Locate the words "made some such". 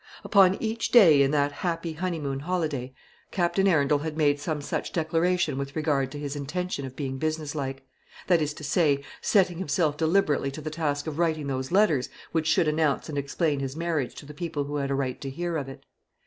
4.17-4.91